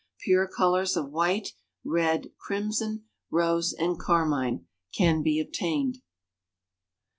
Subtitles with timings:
[0.21, 1.49] Pure colors of white,
[1.83, 4.65] red, crimson, rose and carmine,
[4.97, 5.99] can be obtained.